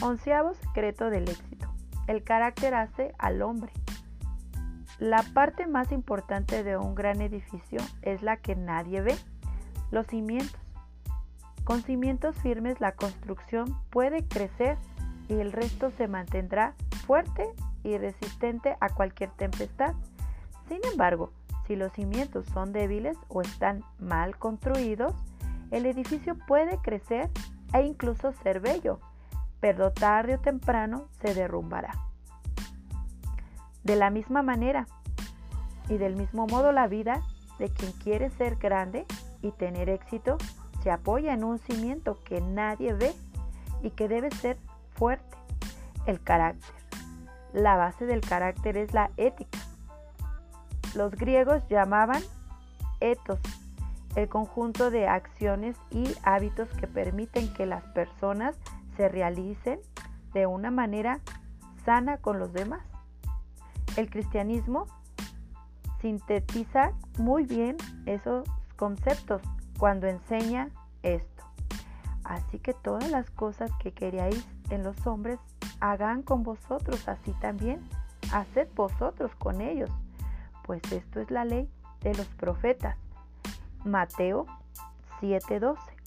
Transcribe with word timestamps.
Onceavo 0.00 0.54
secreto 0.54 1.10
del 1.10 1.28
éxito. 1.28 1.68
El 2.06 2.22
carácter 2.22 2.74
hace 2.74 3.14
al 3.18 3.42
hombre. 3.42 3.72
La 5.00 5.24
parte 5.34 5.66
más 5.66 5.90
importante 5.90 6.62
de 6.62 6.76
un 6.76 6.94
gran 6.94 7.20
edificio 7.20 7.80
es 8.02 8.22
la 8.22 8.36
que 8.36 8.54
nadie 8.54 9.00
ve, 9.00 9.16
los 9.90 10.06
cimientos. 10.06 10.60
Con 11.64 11.82
cimientos 11.82 12.36
firmes 12.36 12.80
la 12.80 12.92
construcción 12.92 13.76
puede 13.90 14.24
crecer 14.26 14.78
y 15.28 15.34
el 15.34 15.52
resto 15.52 15.90
se 15.90 16.06
mantendrá 16.06 16.74
fuerte 17.04 17.52
y 17.82 17.98
resistente 17.98 18.76
a 18.80 18.90
cualquier 18.90 19.30
tempestad. 19.30 19.94
Sin 20.68 20.78
embargo, 20.90 21.32
si 21.66 21.74
los 21.74 21.92
cimientos 21.92 22.46
son 22.46 22.72
débiles 22.72 23.18
o 23.26 23.42
están 23.42 23.82
mal 23.98 24.38
construidos, 24.38 25.12
el 25.72 25.86
edificio 25.86 26.36
puede 26.46 26.78
crecer 26.78 27.30
e 27.74 27.82
incluso 27.82 28.32
ser 28.32 28.60
bello, 28.60 29.00
pero 29.60 29.92
tarde 29.92 30.36
o 30.36 30.40
temprano 30.40 31.08
se 31.20 31.34
derrumbará. 31.34 31.92
De 33.84 33.96
la 33.96 34.10
misma 34.10 34.42
manera 34.42 34.86
y 35.88 35.96
del 35.96 36.16
mismo 36.16 36.46
modo 36.46 36.72
la 36.72 36.86
vida 36.86 37.22
de 37.58 37.70
quien 37.70 37.92
quiere 37.92 38.30
ser 38.30 38.56
grande 38.56 39.06
y 39.42 39.50
tener 39.52 39.88
éxito 39.88 40.38
se 40.82 40.90
apoya 40.90 41.32
en 41.32 41.44
un 41.44 41.58
cimiento 41.58 42.18
que 42.24 42.40
nadie 42.40 42.92
ve 42.92 43.14
y 43.82 43.90
que 43.90 44.08
debe 44.08 44.30
ser 44.30 44.58
fuerte, 44.94 45.36
el 46.06 46.20
carácter. 46.22 46.74
La 47.52 47.76
base 47.76 48.06
del 48.06 48.20
carácter 48.20 48.76
es 48.76 48.92
la 48.92 49.10
ética. 49.16 49.58
Los 50.94 51.12
griegos 51.12 51.66
llamaban 51.68 52.22
ethos 53.00 53.40
el 54.16 54.28
conjunto 54.28 54.90
de 54.90 55.06
acciones 55.06 55.76
y 55.90 56.14
hábitos 56.22 56.68
que 56.70 56.86
permiten 56.86 57.52
que 57.54 57.66
las 57.66 57.84
personas 57.84 58.56
se 58.98 59.08
realicen 59.08 59.80
de 60.34 60.46
una 60.46 60.70
manera 60.70 61.20
sana 61.84 62.18
con 62.18 62.38
los 62.38 62.52
demás. 62.52 62.82
El 63.96 64.10
cristianismo 64.10 64.86
sintetiza 66.02 66.92
muy 67.16 67.44
bien 67.44 67.76
esos 68.04 68.46
conceptos 68.76 69.40
cuando 69.78 70.08
enseña 70.08 70.68
esto. 71.02 71.44
Así 72.24 72.58
que 72.58 72.74
todas 72.74 73.08
las 73.10 73.30
cosas 73.30 73.70
que 73.80 73.92
queráis 73.92 74.46
en 74.70 74.82
los 74.82 75.06
hombres, 75.06 75.38
hagan 75.80 76.22
con 76.22 76.42
vosotros 76.42 77.08
así 77.08 77.32
también. 77.40 77.80
Haced 78.32 78.68
vosotros 78.74 79.30
con 79.36 79.60
ellos, 79.60 79.90
pues 80.64 80.82
esto 80.92 81.20
es 81.20 81.30
la 81.30 81.44
ley 81.44 81.70
de 82.00 82.14
los 82.14 82.26
profetas. 82.26 82.96
Mateo 83.84 84.46
7:12. 85.20 85.97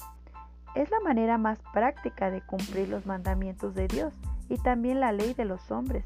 Es 0.73 0.89
la 0.89 1.01
manera 1.01 1.37
más 1.37 1.59
práctica 1.73 2.31
de 2.31 2.41
cumplir 2.41 2.87
los 2.87 3.05
mandamientos 3.05 3.75
de 3.75 3.87
Dios 3.87 4.13
y 4.47 4.57
también 4.57 5.01
la 5.01 5.11
ley 5.11 5.33
de 5.33 5.45
los 5.45 5.69
hombres. 5.69 6.05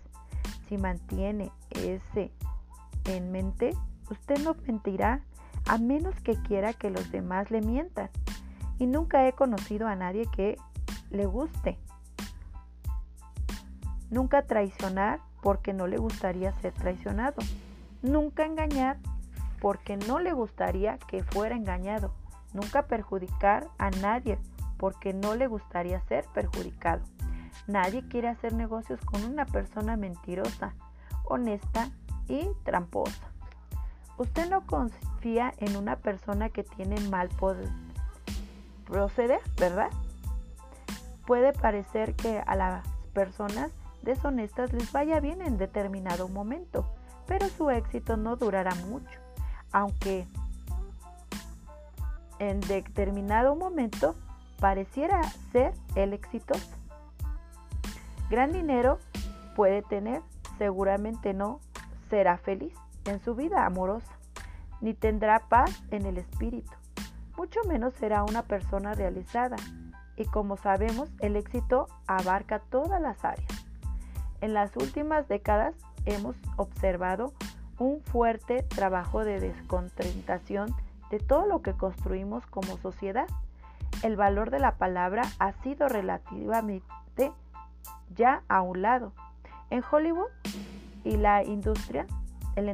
Si 0.68 0.78
mantiene 0.78 1.52
ese 1.70 2.32
en 3.06 3.32
mente, 3.32 3.76
usted 4.10 4.40
no 4.44 4.56
mentirá 4.66 5.22
a 5.68 5.78
menos 5.78 6.16
que 6.22 6.36
quiera 6.42 6.74
que 6.74 6.90
los 6.90 7.12
demás 7.12 7.52
le 7.52 7.62
mientan. 7.62 8.10
Y 8.80 8.88
nunca 8.88 9.28
he 9.28 9.34
conocido 9.34 9.88
a 9.88 9.96
nadie 9.96 10.26
que 10.36 10.58
le 11.12 11.28
guste. 11.28 11.78
Nunca 14.10 14.44
traicionar 14.44 15.20
porque 15.44 15.74
no 15.74 15.86
le 15.86 15.98
gustaría 15.98 16.52
ser 16.54 16.74
traicionado. 16.74 17.36
Nunca 18.02 18.46
engañar 18.46 18.98
porque 19.62 19.98
no 19.98 20.20
le 20.20 20.34
gustaría 20.34 20.98
que 20.98 21.24
fuera 21.24 21.56
engañado. 21.56 22.12
Nunca 22.54 22.88
perjudicar 22.88 23.68
a 23.78 23.92
nadie 23.92 24.40
porque 24.86 25.14
no 25.14 25.34
le 25.34 25.48
gustaría 25.48 26.00
ser 26.02 26.26
perjudicado. 26.26 27.02
Nadie 27.66 28.08
quiere 28.08 28.28
hacer 28.28 28.54
negocios 28.54 29.00
con 29.04 29.24
una 29.24 29.48
persona 29.48 29.98
mentirosa, 29.98 30.76
honesta 31.24 31.90
y 32.28 32.50
tramposa. 32.64 33.32
Usted 34.20 34.48
no 34.48 34.68
confía 34.68 35.56
en 35.58 35.76
una 35.76 35.96
persona 35.96 36.50
que 36.50 36.64
tiene 36.64 37.00
mal 37.10 37.30
poder 37.30 37.68
proceder, 38.86 39.40
¿verdad? 39.58 39.90
Puede 41.26 41.52
parecer 41.52 42.14
que 42.14 42.44
a 42.46 42.56
las 42.56 42.88
personas 43.12 43.72
deshonestas 44.04 44.72
les 44.72 44.92
vaya 44.92 45.20
bien 45.20 45.42
en 45.42 45.58
determinado 45.58 46.28
momento, 46.28 46.86
pero 47.26 47.50
su 47.50 47.72
éxito 47.72 48.18
no 48.18 48.36
durará 48.36 48.76
mucho, 48.88 49.20
aunque 49.72 50.28
en 52.38 52.60
determinado 52.60 53.56
momento 53.56 54.16
pareciera 54.60 55.22
ser 55.52 55.74
el 55.96 56.14
exitoso. 56.14 56.76
Gran 58.30 58.52
dinero 58.52 59.00
puede 59.56 59.82
tener, 59.82 60.22
seguramente 60.58 61.34
no 61.34 61.60
será 62.10 62.38
feliz 62.38 62.74
en 63.06 63.20
su 63.24 63.36
vida 63.36 63.66
amorosa, 63.66 64.18
ni 64.82 64.94
tendrá 64.94 65.48
paz 65.48 65.84
en 65.92 66.06
el 66.06 66.18
espíritu, 66.18 66.72
mucho 67.38 67.60
menos 67.68 67.94
será 67.96 68.24
una 68.24 68.44
persona 68.44 68.94
realizada. 68.94 69.58
Y 70.16 70.26
como 70.26 70.56
sabemos, 70.56 71.10
el 71.20 71.36
éxito 71.36 71.88
abarca 72.08 72.60
todas 72.60 73.02
las 73.02 73.24
áreas. 73.26 73.66
En 74.42 74.54
las 74.54 74.76
últimas 74.78 75.28
décadas 75.28 75.76
hemos 76.06 76.36
observado 76.56 77.34
un 77.78 78.02
fuerte 78.02 78.64
trabajo 78.64 79.26
de 79.26 79.40
descontrentación 79.42 80.74
de 81.12 81.20
todo 81.20 81.46
lo 81.46 81.62
que 81.62 81.74
construimos 81.74 82.46
como 82.46 82.78
sociedad. 82.78 83.28
El 84.06 84.18
valor 84.18 84.52
de 84.52 84.60
la 84.60 84.76
palabra 84.76 85.24
ha 85.40 85.54
sido 85.64 85.90
relativamente 85.90 87.32
ya 88.16 88.44
a 88.48 88.62
un 88.62 88.84
lado. 88.84 89.14
En 89.72 89.82
Hollywood 89.90 90.30
y 91.04 91.18
la 91.18 91.44
industria, 91.44 92.06
el 92.56 92.70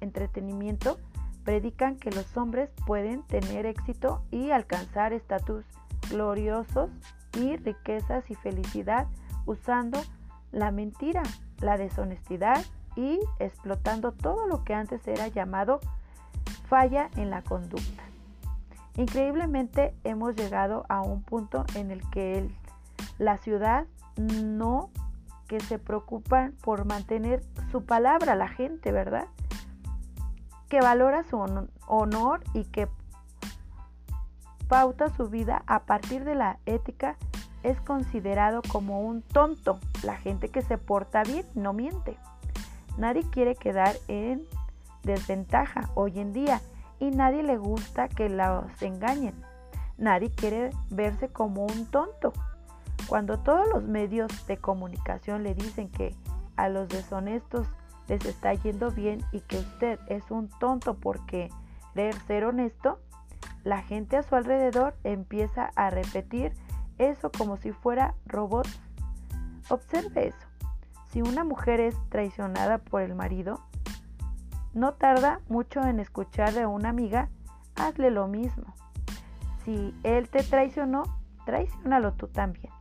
entretenimiento, 0.00 0.98
predican 1.44 1.94
que 1.94 2.10
los 2.10 2.36
hombres 2.36 2.68
pueden 2.84 3.22
tener 3.22 3.64
éxito 3.64 4.24
y 4.32 4.50
alcanzar 4.50 5.12
estatus 5.12 5.64
gloriosos 6.10 6.90
y 7.38 7.56
riquezas 7.56 8.28
y 8.28 8.34
felicidad 8.34 9.06
usando 9.46 10.00
la 10.50 10.72
mentira, 10.72 11.22
la 11.60 11.76
deshonestidad 11.76 12.60
y 12.96 13.20
explotando 13.38 14.10
todo 14.10 14.48
lo 14.48 14.64
que 14.64 14.74
antes 14.74 15.06
era 15.06 15.28
llamado 15.28 15.78
falla 16.68 17.08
en 17.14 17.30
la 17.30 17.40
conducta. 17.42 18.09
Increíblemente 18.96 19.94
hemos 20.04 20.34
llegado 20.34 20.84
a 20.88 21.00
un 21.00 21.22
punto 21.22 21.64
en 21.74 21.90
el 21.90 22.08
que 22.10 22.50
la 23.18 23.38
ciudad 23.38 23.86
no 24.16 24.90
que 25.48 25.60
se 25.60 25.78
preocupa 25.78 26.52
por 26.62 26.84
mantener 26.84 27.42
su 27.72 27.84
palabra 27.84 28.34
la 28.34 28.48
gente, 28.48 28.92
¿verdad? 28.92 29.26
Que 30.68 30.80
valora 30.80 31.24
su 31.24 31.36
honor 31.86 32.44
y 32.54 32.64
que 32.64 32.88
pauta 34.68 35.08
su 35.08 35.28
vida 35.28 35.64
a 35.66 35.80
partir 35.80 36.24
de 36.24 36.36
la 36.36 36.58
ética 36.66 37.16
es 37.62 37.80
considerado 37.80 38.62
como 38.70 39.00
un 39.00 39.22
tonto. 39.22 39.80
La 40.04 40.16
gente 40.16 40.48
que 40.48 40.62
se 40.62 40.78
porta 40.78 41.24
bien 41.24 41.44
no 41.54 41.72
miente. 41.72 42.16
Nadie 42.96 43.28
quiere 43.30 43.56
quedar 43.56 43.96
en 44.08 44.46
desventaja 45.02 45.90
hoy 45.94 46.20
en 46.20 46.32
día 46.32 46.60
y 47.00 47.10
nadie 47.10 47.42
le 47.42 47.56
gusta 47.56 48.08
que 48.08 48.28
los 48.28 48.80
engañen. 48.80 49.34
Nadie 49.98 50.30
quiere 50.30 50.70
verse 50.90 51.28
como 51.28 51.66
un 51.66 51.86
tonto. 51.86 52.32
Cuando 53.08 53.40
todos 53.40 53.66
los 53.68 53.82
medios 53.82 54.46
de 54.46 54.58
comunicación 54.58 55.42
le 55.42 55.54
dicen 55.54 55.90
que 55.90 56.14
a 56.56 56.68
los 56.68 56.88
deshonestos 56.88 57.66
les 58.06 58.24
está 58.24 58.54
yendo 58.54 58.90
bien 58.90 59.24
y 59.32 59.40
que 59.40 59.58
usted 59.58 59.98
es 60.06 60.30
un 60.30 60.48
tonto 60.48 60.94
porque 60.94 61.48
querer 61.94 62.14
ser 62.26 62.44
honesto, 62.44 62.98
la 63.62 63.82
gente 63.82 64.16
a 64.16 64.22
su 64.22 64.34
alrededor 64.36 64.94
empieza 65.04 65.70
a 65.74 65.90
repetir 65.90 66.54
eso 66.98 67.30
como 67.30 67.56
si 67.56 67.72
fuera 67.72 68.14
robot. 68.26 68.66
Observe 69.68 70.28
eso. 70.28 70.46
Si 71.10 71.20
una 71.20 71.44
mujer 71.44 71.80
es 71.80 71.96
traicionada 72.08 72.78
por 72.78 73.02
el 73.02 73.14
marido, 73.14 73.60
no 74.74 74.94
tarda 74.94 75.40
mucho 75.48 75.80
en 75.82 76.00
escuchar 76.00 76.52
de 76.52 76.66
una 76.66 76.90
amiga, 76.90 77.28
hazle 77.76 78.10
lo 78.10 78.26
mismo. 78.26 78.74
Si 79.64 79.94
él 80.02 80.28
te 80.28 80.42
traicionó, 80.42 81.02
traicionalo 81.44 82.12
tú 82.12 82.28
también. 82.28 82.72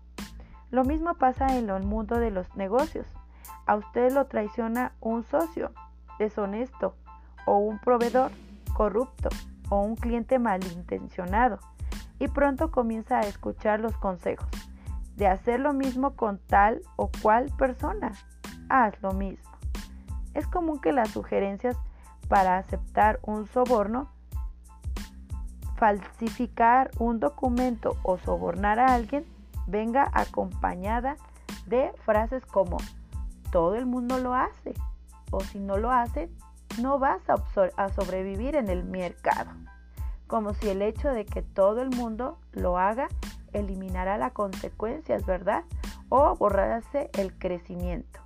Lo 0.72 0.84
mismo 0.84 1.16
pasa 1.16 1.58
en 1.58 1.70
el 1.70 1.84
mundo 1.84 2.20
de 2.20 2.32
los 2.32 2.56
negocios. 2.56 3.08
A 3.66 3.76
usted 3.76 4.12
lo 4.12 4.26
traiciona 4.28 4.94
un 5.00 5.24
socio 5.24 5.72
deshonesto 6.20 6.96
o 7.46 7.58
un 7.58 7.80
proveedor 7.80 8.32
corrupto 8.74 9.30
o 9.70 9.82
un 9.82 9.96
cliente 9.96 10.40
malintencionado 10.40 11.60
y 12.20 12.28
pronto 12.28 12.72
comienza 12.72 13.20
a 13.20 13.28
escuchar 13.28 13.80
los 13.80 13.96
consejos 13.98 14.50
de 15.16 15.28
hacer 15.28 15.60
lo 15.60 15.74
mismo 15.74 16.16
con 16.16 16.40
tal 16.40 16.82
o 16.96 17.10
cual 17.22 17.52
persona. 17.58 18.14
Haz 18.70 19.02
lo 19.02 19.12
mismo. 19.14 19.50
Es 20.40 20.48
común 20.48 20.80
que 20.80 20.94
las 20.94 21.10
sugerencias 21.10 21.76
para 22.30 22.58
aceptar 22.58 23.20
un 23.24 23.46
soborno, 23.48 24.08
falsificar 25.76 26.92
un 26.98 27.20
documento 27.20 27.98
o 28.04 28.18
sobornar 28.20 28.80
a 28.80 28.94
alguien 28.94 29.26
venga 29.68 30.10
acompañada 30.14 31.18
de 31.66 31.92
frases 32.06 32.46
como 32.46 32.78
todo 33.52 33.76
el 33.76 33.86
mundo 33.86 34.18
lo 34.18 34.34
hace 34.34 34.74
o 35.30 35.42
si 35.42 35.60
no 35.60 35.76
lo 35.76 35.92
hace, 35.92 36.30
no 36.82 37.00
vas 37.00 37.22
a, 37.28 37.90
sobrevivir 37.90 38.56
en 38.56 38.70
el 38.70 38.86
mercado. 38.86 39.52
Como 40.26 40.54
si 40.54 40.70
el 40.70 40.82
hecho 40.82 41.10
de 41.10 41.26
que 41.26 41.42
todo 41.42 41.82
el 41.82 41.90
mundo 41.90 42.38
lo 42.54 42.78
haga 42.78 43.10
eliminará 43.52 44.18
las 44.18 44.32
consecuencias, 44.32 45.26
¿verdad? 45.26 45.66
O 46.08 46.34
borrarse 46.38 47.10
el 47.18 47.38
crecimiento. 47.38 48.22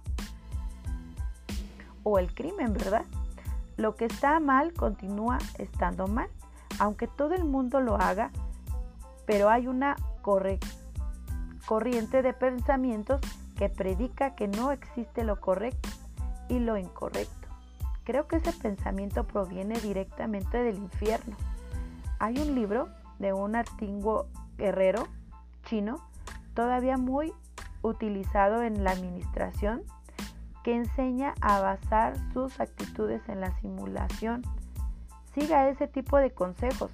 O 2.03 2.19
el 2.19 2.33
crimen, 2.33 2.73
¿verdad? 2.73 3.05
Lo 3.77 3.95
que 3.95 4.05
está 4.05 4.39
mal 4.39 4.73
continúa 4.73 5.39
estando 5.57 6.07
mal, 6.07 6.29
aunque 6.79 7.07
todo 7.07 7.33
el 7.33 7.43
mundo 7.43 7.79
lo 7.79 7.95
haga, 7.95 8.31
pero 9.25 9.49
hay 9.49 9.67
una 9.67 9.95
corriente 11.65 12.21
de 12.21 12.33
pensamientos 12.33 13.21
que 13.57 13.69
predica 13.69 14.35
que 14.35 14.47
no 14.47 14.71
existe 14.71 15.23
lo 15.23 15.39
correcto 15.39 15.89
y 16.49 16.59
lo 16.59 16.77
incorrecto. 16.77 17.47
Creo 18.03 18.27
que 18.27 18.37
ese 18.37 18.51
pensamiento 18.51 19.25
proviene 19.25 19.79
directamente 19.79 20.57
del 20.57 20.77
infierno. 20.77 21.37
Hay 22.19 22.37
un 22.37 22.53
libro 22.55 22.89
de 23.19 23.33
un 23.33 23.55
antiguo 23.55 24.27
guerrero 24.57 25.07
chino, 25.65 25.97
todavía 26.53 26.97
muy 26.97 27.33
utilizado 27.81 28.61
en 28.63 28.83
la 28.83 28.91
administración, 28.91 29.83
que 30.63 30.75
enseña 30.75 31.35
a 31.41 31.59
basar 31.59 32.15
sus 32.33 32.59
actitudes 32.59 33.27
en 33.27 33.41
la 33.41 33.51
simulación. 33.59 34.41
Siga 35.33 35.67
ese 35.69 35.87
tipo 35.87 36.17
de 36.17 36.31
consejos, 36.31 36.91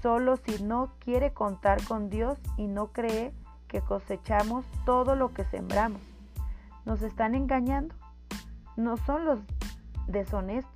solo 0.00 0.36
si 0.36 0.62
no 0.62 0.92
quiere 1.00 1.32
contar 1.32 1.82
con 1.84 2.08
Dios 2.08 2.38
y 2.56 2.66
no 2.66 2.88
cree 2.88 3.32
que 3.68 3.80
cosechamos 3.80 4.64
todo 4.84 5.14
lo 5.14 5.32
que 5.32 5.44
sembramos. 5.44 6.00
Nos 6.84 7.02
están 7.02 7.34
engañando. 7.34 7.94
No 8.76 8.96
son 8.96 9.24
los 9.24 9.40
deshonestos 10.06 10.72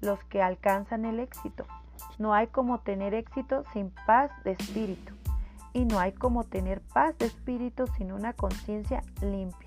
los 0.00 0.22
que 0.24 0.42
alcanzan 0.42 1.04
el 1.04 1.20
éxito. 1.20 1.64
No 2.18 2.34
hay 2.34 2.46
como 2.48 2.80
tener 2.80 3.14
éxito 3.14 3.64
sin 3.72 3.90
paz 4.06 4.30
de 4.44 4.52
espíritu. 4.52 5.14
Y 5.72 5.84
no 5.84 5.98
hay 5.98 6.12
como 6.12 6.44
tener 6.44 6.80
paz 6.80 7.16
de 7.18 7.26
espíritu 7.26 7.86
sin 7.98 8.12
una 8.12 8.32
conciencia 8.32 9.02
limpia. 9.20 9.65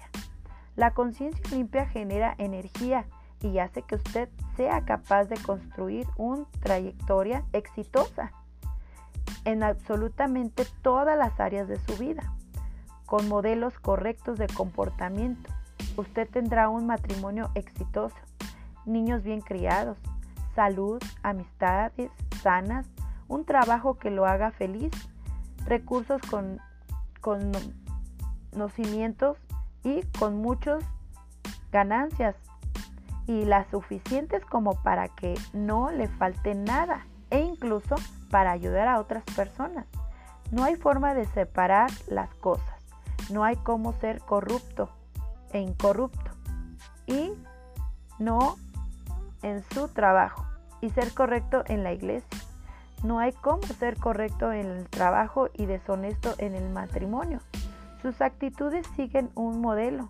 La 0.80 0.92
conciencia 0.92 1.44
limpia 1.52 1.88
genera 1.88 2.36
energía 2.38 3.06
y 3.42 3.60
hace 3.60 3.82
que 3.82 3.96
usted 3.96 4.30
sea 4.56 4.86
capaz 4.86 5.26
de 5.26 5.36
construir 5.36 6.08
una 6.16 6.46
trayectoria 6.62 7.44
exitosa 7.52 8.32
en 9.44 9.62
absolutamente 9.62 10.66
todas 10.82 11.18
las 11.18 11.38
áreas 11.38 11.68
de 11.68 11.78
su 11.82 11.98
vida, 11.98 12.34
con 13.06 13.28
modelos 13.28 13.78
correctos 13.78 14.38
de 14.38 14.48
comportamiento. 14.48 15.52
Usted 15.98 16.30
tendrá 16.30 16.70
un 16.70 16.86
matrimonio 16.86 17.52
exitoso, 17.56 18.16
niños 18.86 19.22
bien 19.22 19.42
criados, 19.42 19.98
salud, 20.56 21.04
amistades 21.24 22.10
sanas, 22.42 22.88
un 23.28 23.44
trabajo 23.44 23.98
que 23.98 24.12
lo 24.12 24.26
haga 24.26 24.52
feliz 24.52 24.92
recursos 25.66 26.22
con, 26.30 26.62
conocimientos 27.20 29.38
y 29.84 30.04
con 30.18 30.42
muchas 30.42 30.84
ganancias 31.72 32.36
y 33.28 33.46
las 33.46 33.68
suficientes 33.68 34.44
como 34.46 34.82
para 34.82 35.08
que 35.10 35.36
no 35.54 35.92
le 35.92 36.08
falte 36.08 36.56
nada 36.56 37.06
e 37.30 37.40
incluso 37.42 37.96
para 38.32 38.52
ayudar 38.52 38.88
a 38.88 39.00
otras 39.00 39.24
personas. 39.36 39.86
No 40.52 40.64
hay 40.64 40.76
forma 40.76 41.14
de 41.14 41.26
separar 41.26 41.92
las 42.08 42.34
cosas. 42.36 42.76
No 43.30 43.44
hay 43.44 43.56
cómo 43.58 43.94
ser 43.94 44.20
corrupto 44.22 44.90
e 45.52 45.60
incorrupto 45.60 46.32
y 47.06 47.34
no 48.18 48.58
en 49.44 49.64
su 49.74 49.88
trabajo 49.90 50.46
y 50.82 50.90
ser 50.90 51.14
correcto 51.14 51.64
en 51.68 51.84
la 51.84 51.94
iglesia. 51.94 52.40
No 53.04 53.20
hay 53.20 53.32
cómo 53.32 53.62
ser 53.62 53.98
correcto 53.98 54.52
en 54.52 54.66
el 54.66 54.90
trabajo 54.90 55.50
y 55.54 55.66
deshonesto 55.66 56.34
en 56.38 56.56
el 56.56 56.70
matrimonio. 56.70 57.40
Sus 58.02 58.22
actitudes 58.22 58.88
siguen 58.96 59.30
un 59.36 59.62
modelo. 59.62 60.10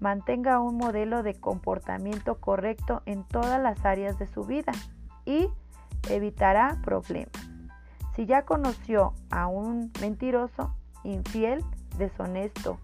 Mantenga 0.00 0.60
un 0.60 0.76
modelo 0.76 1.22
de 1.22 1.34
comportamiento 1.34 2.40
correcto 2.40 3.02
en 3.06 3.24
todas 3.24 3.60
las 3.62 3.84
áreas 3.84 4.18
de 4.18 4.26
su 4.26 4.44
vida 4.44 4.72
y 5.24 5.48
evitará 6.08 6.78
problemas. 6.82 7.32
Si 8.14 8.26
ya 8.26 8.42
conoció 8.42 9.12
a 9.30 9.46
un 9.46 9.92
mentiroso, 10.00 10.74
infiel, 11.04 11.62
deshonesto, 11.98 12.78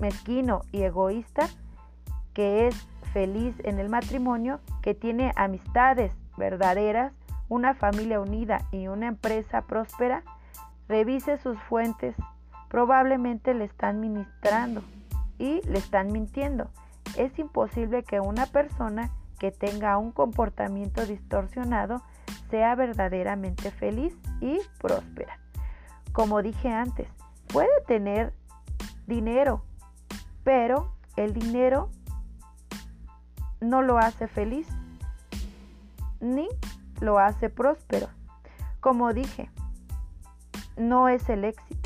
mezquino 0.00 0.62
y 0.72 0.82
egoísta, 0.82 1.48
que 2.32 2.66
es 2.66 2.74
feliz 3.12 3.54
en 3.64 3.78
el 3.78 3.88
matrimonio, 3.88 4.60
que 4.82 4.94
tiene 4.94 5.32
amistades 5.36 6.12
verdaderas, 6.36 7.12
una 7.48 7.74
familia 7.74 8.20
unida 8.20 8.66
y 8.70 8.86
una 8.86 9.08
empresa 9.08 9.62
próspera, 9.62 10.22
revise 10.88 11.36
sus 11.38 11.58
fuentes. 11.64 12.16
Probablemente 12.70 13.52
le 13.52 13.64
están 13.64 13.98
ministrando 13.98 14.82
y 15.38 15.60
le 15.66 15.78
están 15.78 16.12
mintiendo. 16.12 16.70
Es 17.18 17.36
imposible 17.36 18.04
que 18.04 18.20
una 18.20 18.46
persona 18.46 19.10
que 19.40 19.50
tenga 19.50 19.98
un 19.98 20.12
comportamiento 20.12 21.04
distorsionado 21.04 22.00
sea 22.48 22.76
verdaderamente 22.76 23.72
feliz 23.72 24.16
y 24.40 24.60
próspera. 24.78 25.40
Como 26.12 26.42
dije 26.42 26.68
antes, 26.68 27.08
puede 27.48 27.68
tener 27.88 28.32
dinero, 29.08 29.64
pero 30.44 30.94
el 31.16 31.32
dinero 31.32 31.90
no 33.60 33.82
lo 33.82 33.98
hace 33.98 34.28
feliz 34.28 34.68
ni 36.20 36.48
lo 37.00 37.18
hace 37.18 37.48
próspero. 37.48 38.08
Como 38.78 39.12
dije, 39.12 39.50
no 40.76 41.08
es 41.08 41.28
el 41.28 41.44
éxito. 41.44 41.79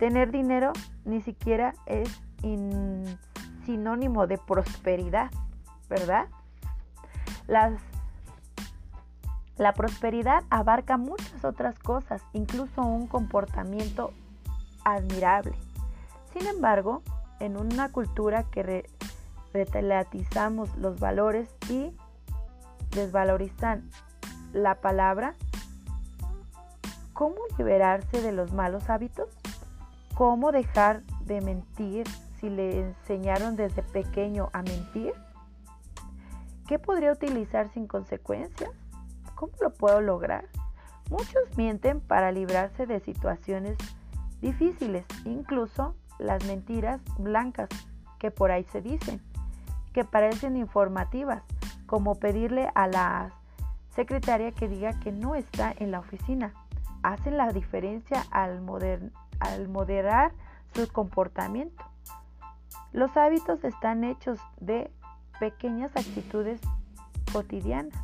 Tener 0.00 0.32
dinero 0.32 0.72
ni 1.04 1.20
siquiera 1.20 1.74
es 1.84 2.22
sinónimo 3.66 4.26
de 4.26 4.38
prosperidad, 4.38 5.30
¿verdad? 5.90 6.26
La 7.46 7.76
prosperidad 9.74 10.42
abarca 10.48 10.96
muchas 10.96 11.44
otras 11.44 11.78
cosas, 11.78 12.22
incluso 12.32 12.80
un 12.80 13.08
comportamiento 13.08 14.14
admirable. 14.84 15.52
Sin 16.32 16.46
embargo, 16.46 17.02
en 17.38 17.58
una 17.58 17.92
cultura 17.92 18.44
que 18.44 18.88
relativizamos 19.52 20.74
los 20.78 20.98
valores 20.98 21.50
y 21.68 21.94
desvalorizan 22.92 23.90
la 24.54 24.76
palabra, 24.76 25.34
¿cómo 27.12 27.36
liberarse 27.58 28.22
de 28.22 28.32
los 28.32 28.54
malos 28.54 28.88
hábitos? 28.88 29.28
¿Cómo 30.20 30.52
dejar 30.52 31.02
de 31.24 31.40
mentir 31.40 32.06
si 32.38 32.50
le 32.50 32.78
enseñaron 32.78 33.56
desde 33.56 33.82
pequeño 33.82 34.50
a 34.52 34.60
mentir? 34.60 35.14
¿Qué 36.68 36.78
podría 36.78 37.12
utilizar 37.12 37.72
sin 37.72 37.86
consecuencias? 37.86 38.70
¿Cómo 39.34 39.54
lo 39.62 39.72
puedo 39.72 40.02
lograr? 40.02 40.44
Muchos 41.08 41.56
mienten 41.56 42.02
para 42.02 42.32
librarse 42.32 42.84
de 42.84 43.00
situaciones 43.00 43.78
difíciles, 44.42 45.06
incluso 45.24 45.94
las 46.18 46.44
mentiras 46.44 47.00
blancas 47.16 47.70
que 48.18 48.30
por 48.30 48.50
ahí 48.50 48.64
se 48.64 48.82
dicen, 48.82 49.22
que 49.94 50.04
parecen 50.04 50.58
informativas, 50.58 51.42
como 51.86 52.16
pedirle 52.16 52.68
a 52.74 52.88
las 52.88 53.32
secretaria 53.94 54.52
que 54.52 54.68
diga 54.68 55.00
que 55.00 55.12
no 55.12 55.34
está 55.34 55.72
en 55.78 55.90
la 55.90 56.00
oficina. 56.00 56.52
Hacen 57.02 57.38
la 57.38 57.50
diferencia 57.54 58.26
al, 58.30 58.60
al 59.40 59.68
moderar 59.68 60.32
su 60.74 60.86
comportamiento. 60.88 61.84
Los 62.92 63.16
hábitos 63.16 63.64
están 63.64 64.04
hechos 64.04 64.38
de 64.60 64.92
pequeñas 65.38 65.90
actitudes 65.96 66.60
cotidianas. 67.32 67.98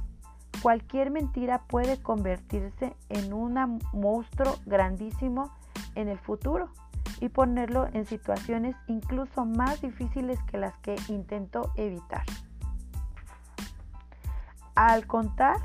Cualquier 0.63 1.11
mentira 1.11 1.63
puede 1.69 2.03
convertirse 2.03 2.97
en 3.09 3.33
un 3.33 3.81
monstruo 3.93 4.57
grandísimo 4.65 5.53
en 5.95 6.09
el 6.09 6.19
futuro 6.19 6.71
y 7.21 7.29
ponerlo 7.29 7.89
en 7.93 8.07
situaciones 8.07 8.77
incluso 8.87 9.45
más 9.45 9.81
difíciles 9.81 10.43
que 10.45 10.59
las 10.59 10.77
que 10.79 10.97
intentó 11.09 11.73
evitar. 11.77 12.25
Al 14.75 15.07
contar 15.07 15.57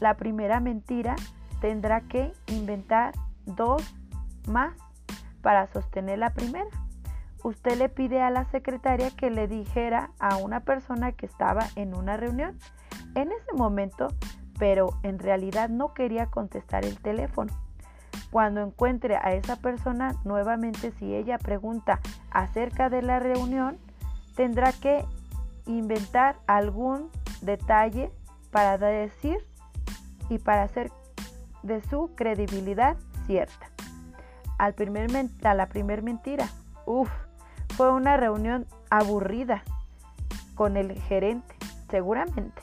la 0.00 0.14
primera 0.14 0.60
mentira 0.60 1.16
tendrá 1.60 2.02
que 2.02 2.32
inventar 2.46 3.14
dos 3.46 3.94
más 4.46 4.74
para 5.44 5.66
sostener 5.66 6.18
la 6.18 6.30
primera. 6.30 6.70
Usted 7.44 7.76
le 7.76 7.90
pide 7.90 8.22
a 8.22 8.30
la 8.30 8.46
secretaria 8.46 9.10
que 9.10 9.30
le 9.30 9.46
dijera 9.46 10.10
a 10.18 10.38
una 10.38 10.60
persona 10.60 11.12
que 11.12 11.26
estaba 11.26 11.66
en 11.76 11.94
una 11.94 12.16
reunión 12.16 12.58
en 13.14 13.30
ese 13.30 13.52
momento, 13.54 14.08
pero 14.58 14.98
en 15.02 15.18
realidad 15.18 15.68
no 15.68 15.92
quería 15.92 16.26
contestar 16.26 16.86
el 16.86 16.98
teléfono. 16.98 17.52
Cuando 18.30 18.62
encuentre 18.62 19.16
a 19.16 19.34
esa 19.34 19.56
persona 19.56 20.16
nuevamente, 20.24 20.92
si 20.92 21.14
ella 21.14 21.36
pregunta 21.36 22.00
acerca 22.30 22.88
de 22.88 23.02
la 23.02 23.18
reunión, 23.18 23.76
tendrá 24.36 24.72
que 24.72 25.04
inventar 25.66 26.36
algún 26.46 27.10
detalle 27.42 28.10
para 28.50 28.78
decir 28.78 29.36
y 30.30 30.38
para 30.38 30.62
hacer 30.62 30.90
de 31.62 31.82
su 31.82 32.14
credibilidad 32.14 32.96
cierta. 33.26 33.73
Al 34.58 34.74
primer 34.74 35.10
a 35.42 35.54
la 35.54 35.66
primer 35.66 36.02
mentira, 36.02 36.48
uff, 36.86 37.10
fue 37.76 37.92
una 37.92 38.16
reunión 38.16 38.66
aburrida 38.90 39.62
con 40.54 40.76
el 40.76 40.92
gerente, 41.02 41.54
seguramente. 41.90 42.62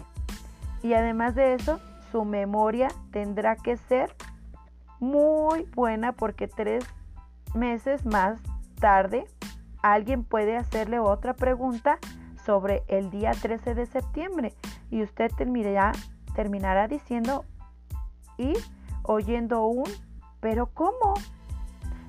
Y 0.83 0.93
además 0.93 1.35
de 1.35 1.53
eso, 1.53 1.79
su 2.11 2.25
memoria 2.25 2.89
tendrá 3.11 3.55
que 3.55 3.77
ser 3.77 4.15
muy 4.99 5.63
buena 5.75 6.11
porque 6.13 6.47
tres 6.47 6.85
meses 7.53 8.05
más 8.05 8.39
tarde 8.79 9.25
alguien 9.81 10.23
puede 10.23 10.57
hacerle 10.57 10.99
otra 10.99 11.33
pregunta 11.33 11.99
sobre 12.45 12.83
el 12.87 13.09
día 13.09 13.31
13 13.31 13.75
de 13.75 13.85
septiembre 13.85 14.53
y 14.89 15.03
usted 15.03 15.31
terminará, 15.37 15.91
terminará 16.35 16.87
diciendo 16.87 17.45
y 18.37 18.53
oyendo 19.03 19.65
un, 19.65 19.89
pero 20.39 20.67
¿cómo? 20.67 21.13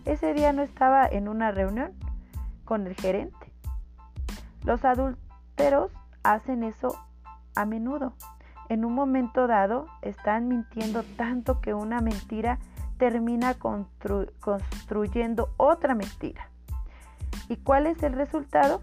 Ese 0.05 0.35
día 0.35 0.53
no 0.53 0.63
estaba 0.63 1.07
en 1.07 1.29
una 1.29 1.53
reunión 1.53 1.93
con 2.65 2.89
el 2.89 2.95
gerente. 2.95 3.53
Los 4.65 4.85
adúlteros 4.85 5.93
hacen 6.25 6.65
eso 6.65 6.99
a 7.55 7.65
menudo. 7.67 8.15
En 8.69 8.85
un 8.85 8.95
momento 8.95 9.47
dado 9.47 9.87
están 10.03 10.49
mintiendo 10.49 11.05
tanto 11.17 11.61
que 11.61 11.73
una 11.73 12.01
mentira 12.01 12.59
termina 12.99 13.55
construyendo 13.55 15.51
otra 15.57 15.95
mentira. 15.95 16.49
¿Y 17.49 17.57
cuál 17.59 17.87
es 17.87 18.03
el 18.03 18.15
resultado? 18.15 18.83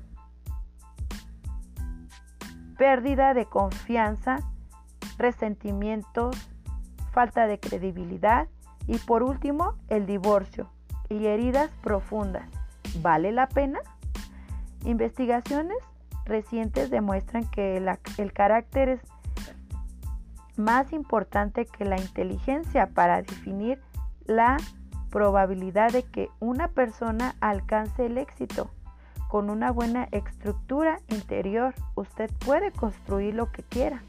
Pérdida 2.77 3.33
de 3.33 3.45
confianza, 3.45 4.37
resentimientos, 5.17 6.49
falta 7.11 7.45
de 7.45 7.59
credibilidad 7.59 8.47
y 8.87 8.99
por 8.99 9.23
último 9.23 9.75
el 9.89 10.05
divorcio 10.05 10.69
y 11.09 11.25
heridas 11.25 11.69
profundas. 11.81 12.47
¿Vale 13.01 13.31
la 13.31 13.47
pena? 13.47 13.79
Investigaciones 14.85 15.77
recientes 16.25 16.89
demuestran 16.89 17.45
que 17.49 17.77
el 18.17 18.33
carácter 18.33 18.89
es 18.89 19.01
más 20.57 20.93
importante 20.93 21.65
que 21.65 21.85
la 21.85 21.99
inteligencia 21.99 22.87
para 22.87 23.21
definir 23.21 23.81
la 24.25 24.57
probabilidad 25.09 25.91
de 25.91 26.03
que 26.03 26.29
una 26.39 26.67
persona 26.67 27.35
alcance 27.39 28.05
el 28.05 28.17
éxito. 28.17 28.69
Con 29.27 29.49
una 29.49 29.71
buena 29.71 30.07
estructura 30.11 30.99
interior, 31.09 31.73
usted 31.95 32.29
puede 32.45 32.71
construir 32.71 33.35
lo 33.35 33.51
que 33.51 33.63
quiera. 33.63 34.03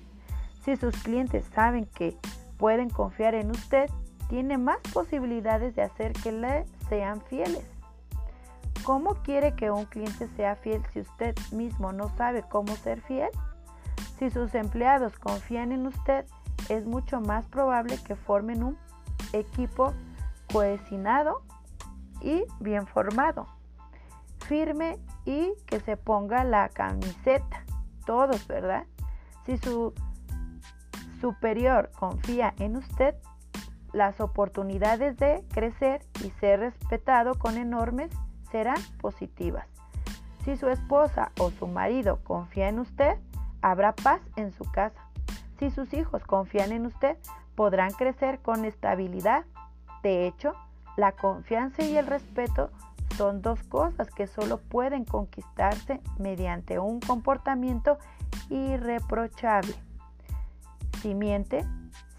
Si 0.65 0.77
sus 0.77 0.97
clientes 1.03 1.45
saben 1.55 1.87
que 1.87 2.17
pueden 2.59 2.91
confiar 2.91 3.35
en 3.35 3.51
usted, 3.51 3.91
tiene 4.29 4.59
más 4.59 4.79
posibilidades 4.93 5.75
de 5.75 5.83
hacer 5.83 6.13
que 6.13 6.33
le 6.33 6.65
sean 6.91 7.23
fieles. 7.23 7.65
¿Cómo 8.85 9.15
quiere 9.23 9.55
que 9.55 9.71
un 9.71 9.87
cliente 9.87 10.29
sea 10.37 10.57
fiel 10.57 10.83
si 10.93 11.01
usted 11.01 11.35
mismo 11.53 11.93
no 11.93 12.15
sabe 12.17 12.43
cómo 12.43 12.77
ser 12.77 13.01
fiel? 13.01 13.31
Si 14.19 14.31
sus 14.31 14.55
empleados 14.55 15.19
confían 15.19 15.73
en 15.73 15.87
usted, 15.87 16.27
es 16.69 16.85
mucho 16.85 17.21
más 17.21 17.47
probable 17.47 17.99
que 18.05 18.17
formen 18.17 18.63
un 18.63 18.79
equipo 19.33 19.95
cohesionado 20.53 21.43
y 22.21 22.45
bien 22.59 22.87
formado, 22.87 23.47
firme 24.47 24.99
y 25.25 25.53
que 25.67 25.81
se 25.81 25.97
ponga 25.97 26.45
la 26.45 26.69
camiseta, 26.69 27.65
todos, 28.05 28.47
¿verdad? 28.47 28.85
Si 29.47 29.57
su 29.59 29.95
superior 31.21 31.91
confía 31.99 32.55
en 32.59 32.77
usted, 32.77 33.15
las 33.93 34.21
oportunidades 34.21 35.17
de 35.17 35.45
crecer 35.53 36.03
y 36.25 36.31
ser 36.41 36.61
respetado 36.61 37.39
con 37.39 37.57
enormes 37.57 38.11
serán 38.51 38.81
positivas. 39.01 39.67
Si 40.45 40.57
su 40.57 40.69
esposa 40.69 41.33
o 41.39 41.51
su 41.51 41.67
marido 41.67 42.21
confía 42.25 42.69
en 42.69 42.79
usted, 42.79 43.19
habrá 43.63 43.95
paz 43.95 44.21
en 44.37 44.53
su 44.53 44.65
casa. 44.71 45.01
Si 45.59 45.71
sus 45.71 45.93
hijos 45.93 46.25
confían 46.25 46.73
en 46.73 46.87
usted, 46.87 47.19
podrán 47.55 47.91
crecer 47.93 48.41
con 48.41 48.65
estabilidad 48.65 49.45
de 50.03 50.27
hecho, 50.27 50.55
la 50.97 51.13
confianza 51.13 51.83
y 51.83 51.97
el 51.97 52.07
respeto 52.07 52.71
son 53.17 53.43
dos 53.43 53.63
cosas 53.65 54.11
que 54.11 54.27
solo 54.27 54.59
pueden 54.59 55.05
conquistarse 55.05 56.01
mediante 56.19 56.79
un 56.79 57.01
comportamiento 57.01 57.99
irreprochable. 58.49 59.75
Si 61.03 61.15
miente, 61.15 61.65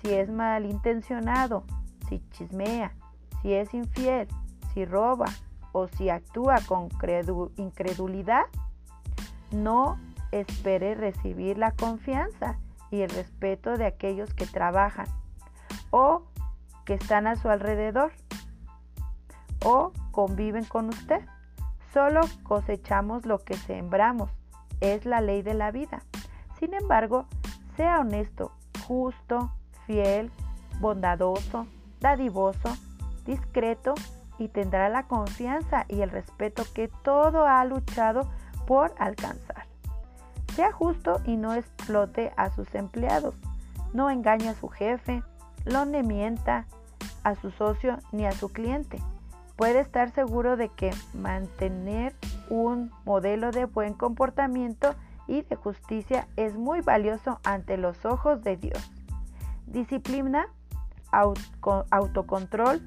si 0.02 0.14
es 0.14 0.30
malintencionado, 0.30 1.64
si 2.10 2.22
chismea, 2.32 2.94
si 3.42 3.54
es 3.54 3.74
infiel, 3.74 4.28
si 4.74 4.86
roba 4.86 5.26
o 5.72 5.88
si 5.88 6.10
actúa 6.10 6.58
con 6.66 6.90
incredulidad, 7.58 8.44
no 9.52 10.00
espere 10.32 10.96
recibir 10.96 11.58
la 11.58 11.72
confianza 11.72 12.58
y 12.90 13.02
el 13.02 13.10
respeto 13.10 13.78
de 13.78 13.86
aquellos 13.86 14.34
que 14.34 14.46
trabajan 14.46 15.08
o 15.92 16.24
que 16.86 16.94
están 16.96 17.28
a 17.28 17.36
su 17.36 17.50
alrededor 17.50 18.12
o 19.64 19.92
conviven 20.12 20.66
con 20.66 20.90
usted. 20.90 21.22
Solo 21.94 22.22
cosechamos 22.44 23.26
lo 23.26 23.40
que 23.40 23.56
sembramos. 23.56 24.30
Es 24.80 25.06
la 25.06 25.22
ley 25.22 25.42
de 25.42 25.54
la 25.54 25.72
vida. 25.72 26.04
Sin 26.60 26.74
embargo, 26.74 27.28
sea 27.76 28.00
honesto, 28.00 28.52
justo, 28.88 29.52
fiel, 29.92 30.32
bondadoso, 30.80 31.68
dadivoso, 32.00 32.78
discreto 33.26 33.94
y 34.38 34.48
tendrá 34.48 34.88
la 34.88 35.04
confianza 35.04 35.86
y 35.90 36.02
el 36.02 36.10
respeto 36.10 36.64
que 36.74 36.90
todo 37.04 37.46
ha 37.46 37.64
luchado 37.66 38.32
por 38.66 38.94
alcanzar. 38.98 39.66
Sea 40.56 40.72
justo 40.72 41.22
y 41.26 41.36
no 41.36 41.54
explote 41.54 42.32
a 42.38 42.50
sus 42.52 42.74
empleados. 42.74 43.36
No 43.94 44.10
engañe 44.10 44.50
a 44.50 44.56
su 44.56 44.70
jefe, 44.70 45.24
lo 45.66 45.86
ne 45.86 46.04
mienta 46.04 46.66
a 47.24 47.36
su 47.36 47.52
socio 47.52 47.98
ni 48.14 48.26
a 48.26 48.32
su 48.32 48.50
cliente. 48.50 48.98
Puede 49.58 49.82
estar 49.82 50.12
seguro 50.12 50.56
de 50.56 50.70
que 50.70 50.92
mantener 51.14 52.16
un 52.50 52.92
modelo 53.04 53.52
de 53.52 53.66
buen 53.66 53.94
comportamiento 53.94 54.96
y 55.28 55.42
de 55.42 55.56
justicia 55.56 56.28
es 56.38 56.56
muy 56.56 56.82
valioso 56.82 57.40
ante 57.44 57.78
los 57.78 58.06
ojos 58.06 58.42
de 58.42 58.56
Dios. 58.56 58.92
Disciplina, 59.72 60.48
autocontrol, 61.12 62.82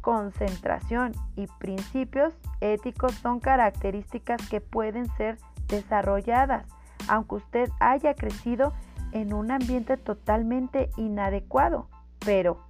concentración 0.00 1.12
y 1.34 1.48
principios 1.58 2.32
éticos 2.60 3.12
son 3.14 3.40
características 3.40 4.40
que 4.48 4.60
pueden 4.60 5.06
ser 5.16 5.38
desarrolladas, 5.66 6.64
aunque 7.08 7.34
usted 7.36 7.70
haya 7.80 8.14
crecido 8.14 8.72
en 9.10 9.32
un 9.32 9.50
ambiente 9.50 9.96
totalmente 9.96 10.90
inadecuado. 10.96 11.88
Pero, 12.20 12.60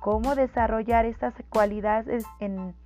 ¿cómo 0.00 0.36
desarrollar 0.36 1.04
estas 1.04 1.34
cualidades 1.48 2.24
en 2.38 2.76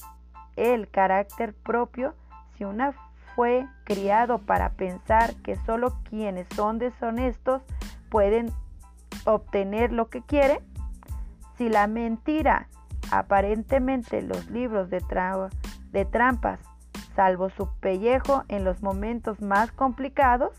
el 0.56 0.88
carácter 0.88 1.52
propio 1.52 2.14
si 2.56 2.64
una 2.64 2.94
fue 3.34 3.66
criado 3.84 4.38
para 4.38 4.70
pensar 4.70 5.34
que 5.42 5.56
solo 5.66 5.98
quienes 6.08 6.46
son 6.56 6.78
deshonestos 6.78 7.62
pueden 8.08 8.50
obtener 9.34 9.92
lo 9.92 10.08
que 10.08 10.22
quieren? 10.22 10.58
Si 11.56 11.68
la 11.68 11.86
mentira, 11.86 12.68
aparentemente 13.10 14.22
los 14.22 14.50
libros 14.50 14.90
de, 14.90 15.02
de 15.92 16.04
trampas, 16.04 16.60
salvo 17.14 17.50
su 17.50 17.68
pellejo 17.80 18.44
en 18.48 18.64
los 18.64 18.82
momentos 18.82 19.40
más 19.40 19.72
complicados, 19.72 20.52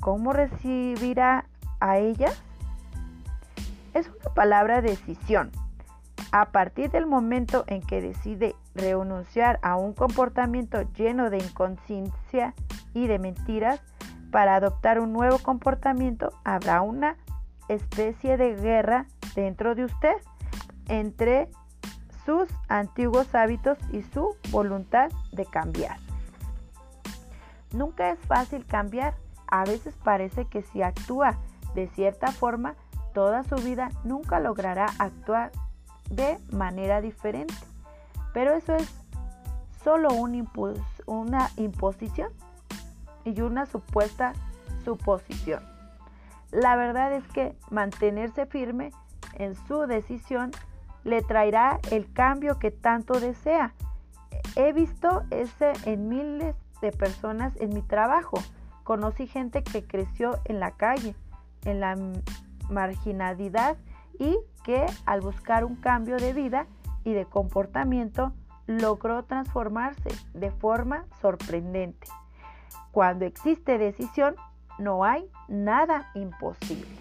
¿cómo 0.00 0.32
recibirá 0.32 1.46
a 1.80 1.98
ellas? 1.98 2.42
es 3.98 4.08
una 4.08 4.34
palabra 4.34 4.80
decisión. 4.80 5.50
A 6.30 6.46
partir 6.46 6.90
del 6.90 7.06
momento 7.06 7.64
en 7.66 7.80
que 7.80 8.00
decide 8.00 8.54
renunciar 8.74 9.58
a 9.62 9.76
un 9.76 9.94
comportamiento 9.94 10.82
lleno 10.94 11.30
de 11.30 11.38
inconsciencia 11.38 12.54
y 12.92 13.06
de 13.06 13.18
mentiras 13.18 13.80
para 14.30 14.56
adoptar 14.56 15.00
un 15.00 15.12
nuevo 15.12 15.38
comportamiento, 15.38 16.30
habrá 16.44 16.82
una 16.82 17.16
especie 17.68 18.36
de 18.36 18.54
guerra 18.56 19.06
dentro 19.34 19.74
de 19.74 19.84
usted 19.84 20.16
entre 20.88 21.48
sus 22.24 22.48
antiguos 22.68 23.34
hábitos 23.34 23.78
y 23.92 24.02
su 24.02 24.36
voluntad 24.50 25.10
de 25.32 25.46
cambiar. 25.46 25.96
Nunca 27.72 28.10
es 28.10 28.18
fácil 28.20 28.66
cambiar. 28.66 29.14
A 29.46 29.64
veces 29.64 29.94
parece 30.02 30.44
que 30.46 30.62
si 30.62 30.82
actúa 30.82 31.38
de 31.74 31.86
cierta 31.88 32.32
forma 32.32 32.74
toda 33.14 33.44
su 33.44 33.56
vida 33.56 33.90
nunca 34.04 34.40
logrará 34.40 34.86
actuar 34.98 35.52
de 36.10 36.38
manera 36.50 37.00
diferente. 37.00 37.54
Pero 38.34 38.54
eso 38.54 38.74
es 38.74 38.88
solo 39.82 40.12
un 40.12 40.46
una 41.06 41.50
imposición 41.56 42.30
y 43.24 43.40
una 43.40 43.66
supuesta 43.66 44.34
suposición. 44.84 45.77
La 46.50 46.76
verdad 46.76 47.12
es 47.12 47.26
que 47.28 47.56
mantenerse 47.70 48.46
firme 48.46 48.90
en 49.34 49.54
su 49.54 49.86
decisión 49.86 50.50
le 51.04 51.22
traerá 51.22 51.78
el 51.90 52.12
cambio 52.12 52.58
que 52.58 52.70
tanto 52.70 53.20
desea. 53.20 53.74
He 54.56 54.72
visto 54.72 55.22
ese 55.30 55.72
en 55.84 56.08
miles 56.08 56.56
de 56.80 56.92
personas 56.92 57.52
en 57.56 57.74
mi 57.74 57.82
trabajo. 57.82 58.38
Conocí 58.84 59.26
gente 59.26 59.62
que 59.62 59.86
creció 59.86 60.38
en 60.44 60.60
la 60.60 60.72
calle, 60.72 61.14
en 61.64 61.80
la 61.80 61.96
marginalidad 62.70 63.76
y 64.18 64.38
que 64.64 64.86
al 65.06 65.20
buscar 65.20 65.64
un 65.64 65.76
cambio 65.76 66.16
de 66.16 66.32
vida 66.32 66.66
y 67.04 67.12
de 67.12 67.26
comportamiento 67.26 68.32
logró 68.66 69.24
transformarse 69.24 70.10
de 70.34 70.50
forma 70.50 71.06
sorprendente. 71.20 72.06
Cuando 72.92 73.24
existe 73.24 73.78
decisión, 73.78 74.36
no 74.78 75.04
hay 75.04 75.30
nada 75.48 76.06
imposible. 76.14 76.97